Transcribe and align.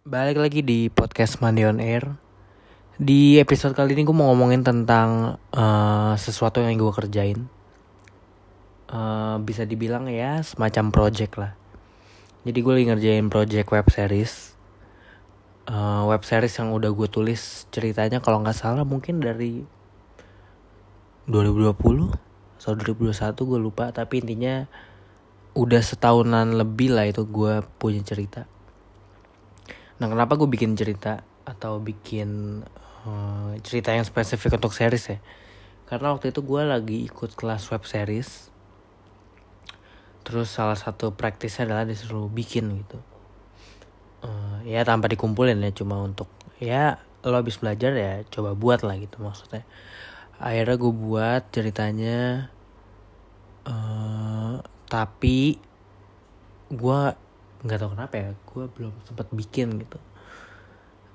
Balik 0.00 0.40
lagi 0.40 0.64
di 0.64 0.88
podcast 0.88 1.44
Mandi 1.44 1.60
on 1.60 1.76
Air. 1.76 2.16
Di 2.96 3.36
episode 3.36 3.76
kali 3.76 3.92
ini 3.92 4.08
gue 4.08 4.16
mau 4.16 4.32
ngomongin 4.32 4.64
tentang 4.64 5.36
uh, 5.52 6.16
sesuatu 6.16 6.64
yang 6.64 6.72
gue 6.80 6.88
kerjain. 6.88 7.44
Uh, 8.88 9.36
bisa 9.44 9.68
dibilang 9.68 10.08
ya 10.08 10.40
semacam 10.40 10.88
project 10.88 11.36
lah. 11.36 11.52
Jadi 12.48 12.58
gue 12.64 12.72
lagi 12.72 12.86
ngerjain 12.88 13.28
project 13.28 13.68
web 13.68 13.84
series. 13.92 14.56
Uh, 15.68 16.08
web 16.08 16.24
series 16.24 16.56
yang 16.56 16.72
udah 16.72 16.96
gue 16.96 17.08
tulis 17.12 17.68
ceritanya 17.68 18.24
kalau 18.24 18.40
nggak 18.40 18.56
salah 18.56 18.88
mungkin 18.88 19.20
dari 19.20 19.68
2020 21.28 21.76
atau 22.56 22.72
2021 22.72 23.36
gue 23.36 23.60
lupa. 23.60 23.92
Tapi 23.92 24.24
intinya 24.24 24.64
udah 25.52 25.84
setahunan 25.84 26.56
lebih 26.56 26.88
lah 26.88 27.04
itu 27.04 27.20
gue 27.28 27.60
punya 27.76 28.00
cerita 28.00 28.48
Nah 30.00 30.08
kenapa 30.08 30.40
gue 30.40 30.48
bikin 30.48 30.72
cerita 30.80 31.20
atau 31.44 31.76
bikin 31.76 32.60
uh, 33.04 33.52
cerita 33.60 33.92
yang 33.92 34.08
spesifik 34.08 34.56
untuk 34.56 34.72
series 34.72 35.04
ya? 35.12 35.18
Karena 35.84 36.16
waktu 36.16 36.32
itu 36.32 36.40
gue 36.40 36.62
lagi 36.64 37.04
ikut 37.04 37.36
kelas 37.36 37.68
web 37.68 37.84
series. 37.84 38.48
Terus 40.24 40.48
salah 40.48 40.80
satu 40.80 41.12
praktisnya 41.12 41.68
adalah 41.68 41.84
disuruh 41.84 42.32
bikin 42.32 42.80
gitu. 42.80 42.98
Uh, 44.24 44.64
ya 44.64 44.84
tanpa 44.88 45.12
dikumpulin 45.12 45.60
ya 45.60 45.72
cuma 45.72 46.00
untuk 46.00 46.28
ya 46.60 47.00
lo 47.24 47.36
habis 47.40 47.56
belajar 47.56 47.96
ya 47.96 48.20
coba 48.28 48.56
buat 48.56 48.80
lah 48.80 48.96
gitu 48.96 49.20
maksudnya. 49.20 49.68
Akhirnya 50.40 50.76
gue 50.80 50.92
buat 50.96 51.42
ceritanya. 51.52 52.48
Uh, 53.68 54.64
tapi 54.88 55.60
gue 56.72 57.00
nggak 57.60 57.78
tahu 57.80 57.90
kenapa 57.92 58.14
ya 58.16 58.30
gue 58.32 58.64
belum 58.72 58.94
sempat 59.04 59.28
bikin 59.32 59.84
gitu. 59.84 59.98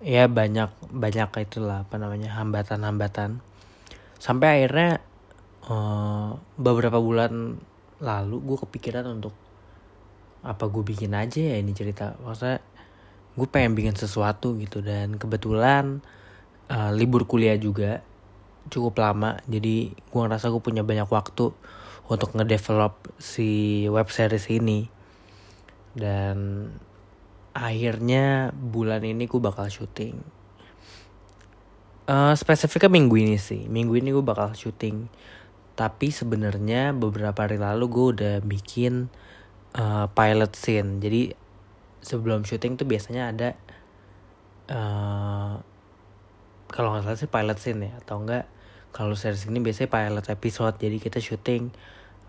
Ya 0.05 0.29
banyak 0.29 0.69
banyak 0.93 1.29
itulah 1.41 1.87
apa 1.87 1.97
namanya 1.97 2.29
hambatan-hambatan. 2.37 3.41
Sampai 4.21 4.61
akhirnya 4.61 5.01
uh, 5.65 6.37
beberapa 6.59 7.01
bulan 7.01 7.57
lalu 7.97 8.37
gue 8.43 8.57
kepikiran 8.61 9.07
untuk 9.09 9.33
apa 10.45 10.69
gue 10.69 10.83
bikin 10.85 11.17
aja 11.17 11.41
ya 11.41 11.57
ini 11.57 11.73
cerita. 11.73 12.13
Maksudnya 12.21 12.61
gue 13.33 13.47
pengen 13.49 13.73
bikin 13.73 13.97
sesuatu 13.97 14.53
gitu. 14.61 14.85
Dan 14.85 15.17
kebetulan 15.17 16.05
uh, 16.69 16.91
libur 16.93 17.25
kuliah 17.25 17.57
juga 17.57 18.05
cukup 18.69 19.01
lama. 19.01 19.41
Jadi 19.49 19.89
gue 19.97 20.19
ngerasa 20.21 20.53
gue 20.53 20.61
punya 20.61 20.85
banyak 20.85 21.09
waktu 21.09 21.49
untuk 22.05 22.29
ngedevelop 22.37 23.09
si 23.17 23.81
web 23.89 24.05
series 24.13 24.45
ini 24.53 24.93
dan 25.95 26.69
akhirnya 27.55 28.51
bulan 28.51 28.99
ini 29.07 29.31
gue 29.31 29.39
bakal 29.39 29.71
syuting. 29.71 30.19
Uh, 32.05 32.35
spesifiknya 32.37 32.91
minggu 32.91 33.15
ini 33.15 33.39
sih. 33.39 33.65
Minggu 33.71 33.95
ini 33.97 34.11
gue 34.11 34.21
bakal 34.21 34.51
syuting. 34.53 35.07
Tapi 35.73 36.11
sebenarnya 36.11 36.91
beberapa 36.91 37.47
hari 37.47 37.57
lalu 37.57 37.87
gue 37.87 38.05
udah 38.19 38.35
bikin 38.43 39.07
uh, 39.79 40.11
pilot 40.11 40.51
scene. 40.53 40.99
Jadi 40.99 41.31
sebelum 42.03 42.43
syuting 42.43 42.75
tuh 42.75 42.85
biasanya 42.85 43.31
ada 43.31 43.49
uh, 44.69 45.57
kalau 46.69 46.93
nggak 46.93 47.07
salah 47.07 47.17
sih 47.17 47.31
pilot 47.31 47.57
scene 47.57 47.81
ya. 47.87 47.93
Atau 48.03 48.19
enggak 48.19 48.51
kalau 48.91 49.15
series 49.15 49.47
ini 49.47 49.63
biasanya 49.63 49.89
pilot 49.89 50.27
episode. 50.27 50.75
Jadi 50.75 50.99
kita 50.99 51.23
syuting 51.23 51.71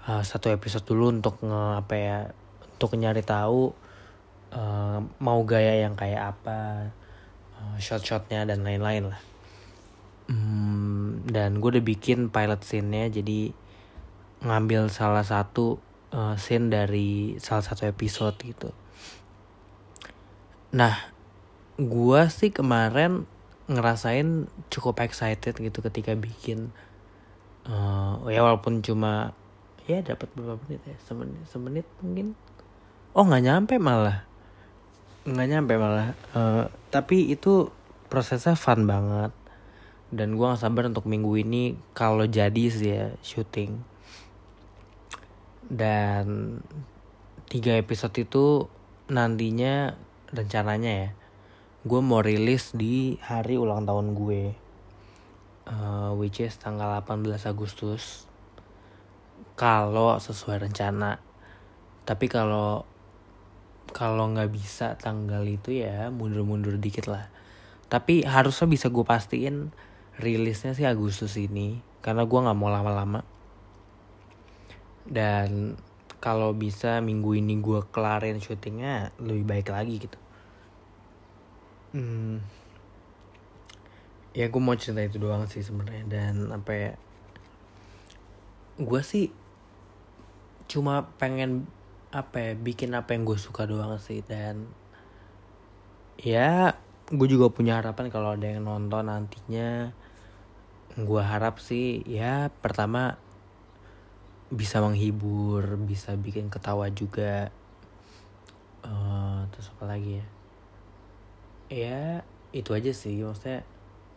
uh, 0.07 0.23
satu 0.23 0.55
episode 0.55 0.87
dulu 0.87 1.11
untuk 1.11 1.43
nge 1.43 1.63
apa 1.83 1.95
ya 1.99 2.19
untuk 2.77 2.93
nyari 3.01 3.25
tahu 3.25 3.73
uh, 4.53 5.01
mau 5.17 5.41
gaya 5.49 5.81
yang 5.81 5.97
kayak 5.97 6.37
apa 6.37 6.93
uh, 7.57 7.77
shot-shotnya 7.81 8.45
dan 8.45 8.61
lain-lain 8.61 9.09
lah. 9.11 9.21
Hmm, 10.27 11.23
dan 11.25 11.63
gue 11.63 11.79
udah 11.79 11.87
bikin 11.87 12.29
pilot 12.29 12.61
scene-nya 12.61 13.09
jadi 13.09 13.55
ngambil 14.45 14.93
salah 14.93 15.25
satu 15.25 15.81
uh, 16.13 16.37
scene 16.37 16.69
dari 16.69 17.41
salah 17.41 17.65
satu 17.65 17.89
episode 17.89 18.37
gitu. 18.45 18.71
Nah 20.77 21.15
gue 21.81 22.21
sih 22.29 22.53
kemarin 22.53 23.25
ngerasain 23.67 24.47
cukup 24.69 25.03
excited 25.03 25.59
gitu 25.59 25.79
ketika 25.81 26.15
bikin 26.15 26.71
uh, 27.67 28.21
ya 28.31 28.45
walaupun 28.45 28.85
cuma 28.85 29.35
ya 29.87 30.03
dapat 30.03 30.29
berapa 30.35 30.59
menit 30.67 30.83
ya? 30.85 30.97
Semenit 31.07 31.47
semenit 31.47 31.87
mungkin 32.03 32.35
oh 33.17 33.25
nggak 33.25 33.45
nyampe 33.49 33.75
malah. 33.81 34.29
Nggak 35.25 35.49
nyampe 35.49 35.75
malah. 35.81 36.13
Uh, 36.37 36.69
tapi 36.93 37.33
itu 37.33 37.73
prosesnya 38.13 38.53
fun 38.55 38.85
banget. 38.85 39.33
Dan 40.07 40.39
gue 40.39 40.47
gak 40.47 40.63
sabar 40.63 40.87
untuk 40.87 41.11
minggu 41.11 41.35
ini 41.43 41.75
kalau 41.91 42.31
jadi 42.31 42.65
sih 42.71 42.93
ya 42.95 43.07
syuting. 43.25 43.83
Dan 45.67 46.61
tiga 47.51 47.75
episode 47.75 48.15
itu 48.15 48.71
nantinya 49.11 49.99
rencananya 50.31 50.93
ya 50.93 51.11
gue 51.87 52.03
mau 52.03 52.19
rilis 52.19 52.75
di 52.75 53.15
hari 53.23 53.55
ulang 53.55 53.87
tahun 53.87 54.19
gue. 54.19 54.45
Uh, 55.71 56.11
which 56.19 56.43
is 56.43 56.59
tanggal 56.59 56.91
18 56.99 57.47
Agustus. 57.47 58.27
Kalau 59.55 60.19
sesuai 60.19 60.67
rencana. 60.67 61.23
Tapi 62.03 62.27
kalau 62.27 62.83
kalau 63.97 64.29
nggak 64.29 64.53
bisa 64.53 65.01
tanggal 65.01 65.41
itu 65.49 65.81
ya 65.81 66.13
mundur-mundur 66.13 66.77
dikit 66.77 67.09
lah. 67.09 67.33
Tapi 67.89 68.29
harusnya 68.29 68.69
bisa 68.69 68.93
gue 68.93 69.01
pastiin 69.01 69.73
rilisnya 70.21 70.77
sih 70.77 70.85
Agustus 70.85 71.41
ini 71.41 71.81
karena 72.05 72.29
gue 72.29 72.37
nggak 72.45 72.59
mau 72.61 72.69
lama-lama. 72.69 73.25
Dan 75.09 75.81
kalau 76.21 76.53
bisa 76.53 77.01
minggu 77.01 77.41
ini 77.41 77.57
gue 77.57 77.89
kelarin 77.89 78.37
syutingnya 78.37 79.17
lebih 79.17 79.49
baik 79.49 79.73
lagi 79.73 79.97
gitu. 79.97 80.19
Hmm, 81.97 82.45
ya 84.37 84.53
gue 84.53 84.61
mau 84.61 84.77
cerita 84.77 85.01
itu 85.01 85.17
doang 85.17 85.49
sih 85.49 85.65
sebenarnya. 85.65 86.05
Dan 86.05 86.53
apa 86.53 86.73
ya 86.77 86.93
gue 88.77 89.01
sih 89.01 89.33
cuma 90.69 91.09
pengen 91.17 91.65
apa 92.17 92.41
ya 92.41 92.53
bikin 92.57 92.97
apa 92.97 93.13
yang 93.13 93.29
gue 93.29 93.37
suka 93.37 93.69
doang 93.69 94.01
sih 94.01 94.25
dan 94.25 94.65
ya 96.17 96.73
gue 97.13 97.29
juga 97.29 97.53
punya 97.53 97.79
harapan 97.79 98.09
kalau 98.09 98.33
ada 98.33 98.49
yang 98.49 98.65
nonton 98.65 99.07
nantinya. 99.07 99.93
Gue 100.97 101.21
harap 101.21 101.61
sih 101.61 102.01
ya 102.09 102.49
pertama 102.65 103.21
bisa 104.49 104.81
menghibur 104.81 105.77
bisa 105.85 106.17
bikin 106.17 106.49
ketawa 106.49 106.89
juga. 106.89 107.53
Uh, 108.81 109.45
terus 109.53 109.69
apa 109.77 109.85
lagi 109.85 110.19
ya? 110.19 110.27
Ya 111.69 112.03
itu 112.57 112.73
aja 112.73 112.97
sih 112.97 113.21
maksudnya 113.21 113.61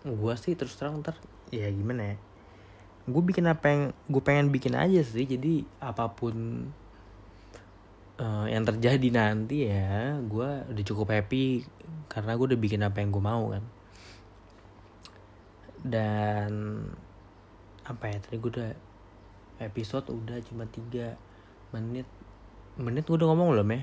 gue 0.07 0.33
sih 0.39 0.55
terus 0.55 0.79
terang 0.79 1.03
ntar 1.03 1.19
ya 1.51 1.67
gimana 1.67 2.15
ya? 2.15 2.17
Gue 3.11 3.21
bikin 3.27 3.45
apa 3.51 3.65
yang 3.67 3.83
gue 4.07 4.23
pengen 4.23 4.49
bikin 4.49 4.79
aja 4.79 5.03
sih 5.03 5.27
jadi 5.27 5.67
apa 5.83 6.15
pun 6.15 6.69
uh, 8.19 8.45
yang 8.45 8.67
terjadi 8.67 9.07
nanti 9.09 9.65
ya 9.65 10.19
gue 10.19 10.49
udah 10.69 10.83
cukup 10.83 11.15
happy 11.15 11.63
karena 12.11 12.35
gue 12.35 12.45
udah 12.53 12.59
bikin 12.59 12.83
apa 12.83 12.99
yang 12.99 13.09
gue 13.15 13.23
mau 13.23 13.43
kan. 13.55 13.63
Dan 15.79 16.51
apa 17.87 18.03
ya 18.11 18.17
tadi 18.19 18.35
gue 18.37 18.51
udah 18.51 18.71
episode 19.63 20.11
udah 20.11 20.37
cuma 20.43 20.67
tiga 20.67 21.15
menit. 21.71 22.05
Menit 22.75 23.07
gue 23.07 23.15
udah 23.15 23.27
ngomong 23.31 23.55
belum 23.55 23.69
ya? 23.71 23.81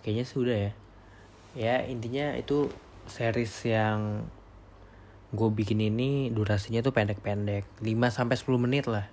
Kayaknya 0.00 0.24
sih 0.24 0.38
udah 0.40 0.56
ya. 0.56 0.72
Ya 1.56 1.76
intinya 1.84 2.32
itu 2.36 2.72
series 3.08 3.52
yang 3.68 4.28
gue 5.34 5.48
bikin 5.52 5.82
ini 5.84 6.32
durasinya 6.32 6.80
tuh 6.80 6.96
pendek-pendek. 6.96 7.68
5 7.82 7.84
sampai 8.08 8.36
10 8.38 8.64
menit 8.64 8.84
lah. 8.88 9.08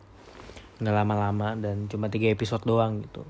Nggak 0.80 0.96
lama-lama 0.96 1.56
dan 1.60 1.88
cuma 1.92 2.08
tiga 2.08 2.32
episode 2.32 2.64
doang 2.64 3.04
gitu 3.04 3.26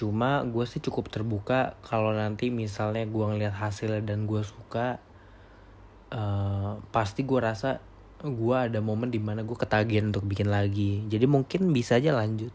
cuma 0.00 0.40
gue 0.48 0.64
sih 0.64 0.80
cukup 0.80 1.12
terbuka 1.12 1.76
kalau 1.84 2.16
nanti 2.16 2.48
misalnya 2.48 3.04
gue 3.04 3.20
ngeliat 3.20 3.52
hasilnya 3.52 4.00
dan 4.00 4.24
gue 4.24 4.40
suka 4.40 4.96
uh, 6.08 6.80
pasti 6.88 7.20
gue 7.20 7.36
rasa 7.36 7.84
gue 8.24 8.56
ada 8.56 8.80
momen 8.80 9.12
di 9.12 9.20
mana 9.20 9.44
gue 9.44 9.56
ketagihan 9.56 10.08
untuk 10.08 10.24
bikin 10.24 10.48
lagi. 10.48 11.04
Jadi 11.08 11.28
mungkin 11.28 11.72
bisa 11.76 12.00
aja 12.00 12.16
lanjut. 12.16 12.52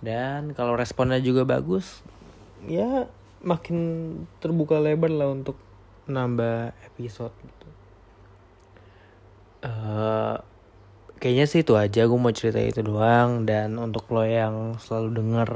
Dan 0.00 0.56
kalau 0.56 0.76
responnya 0.76 1.20
juga 1.20 1.44
bagus 1.44 2.00
ya 2.64 3.04
makin 3.44 3.78
terbuka 4.40 4.80
lebar 4.80 5.12
lah 5.12 5.28
untuk 5.28 5.60
nambah 6.08 6.72
episode 6.88 7.36
gitu. 7.44 7.68
Uh, 9.60 10.40
kayaknya 11.20 11.44
sih 11.48 11.60
itu 11.64 11.76
aja. 11.76 12.08
Gue 12.08 12.16
mau 12.16 12.32
cerita 12.32 12.60
itu 12.60 12.80
doang. 12.80 13.44
Dan 13.44 13.76
untuk 13.76 14.08
lo 14.08 14.24
yang 14.24 14.80
selalu 14.80 15.08
denger 15.20 15.50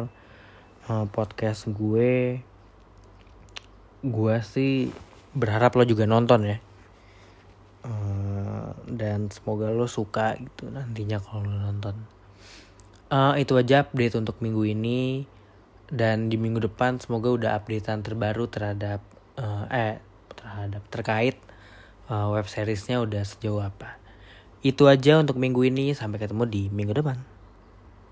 uh, 0.91 1.07
podcast 1.07 1.71
gue 1.71 2.43
gue 4.03 4.37
sih 4.43 4.91
berharap 5.31 5.79
lo 5.79 5.87
juga 5.87 6.09
nonton 6.11 6.51
ya. 6.51 6.59
Uh, 7.81 8.77
dan 8.91 9.33
semoga 9.33 9.73
lo 9.73 9.89
suka 9.89 10.37
gitu 10.37 10.67
nantinya 10.69 11.23
kalau 11.23 11.47
lo 11.47 11.55
nonton. 11.55 11.95
Uh, 13.11 13.39
itu 13.39 13.55
aja 13.55 13.87
update 13.87 14.19
untuk 14.19 14.43
minggu 14.43 14.67
ini. 14.67 15.25
Dan 15.91 16.31
di 16.31 16.39
minggu 16.39 16.63
depan 16.71 17.03
semoga 17.03 17.35
udah 17.35 17.51
updatean 17.59 18.07
terbaru 18.07 18.47
terhadap 18.47 19.03
uh, 19.35 19.67
eh 19.71 19.99
terhadap 20.39 20.87
terkait 20.87 21.35
uh, 22.07 22.31
web 22.31 22.47
seriesnya 22.47 23.03
udah 23.03 23.27
sejauh 23.27 23.59
apa. 23.59 23.99
Itu 24.63 24.87
aja 24.87 25.19
untuk 25.19 25.37
minggu 25.43 25.67
ini. 25.67 25.91
Sampai 25.93 26.23
ketemu 26.23 26.47
di 26.47 26.63
minggu 26.71 26.95
depan 26.95 27.30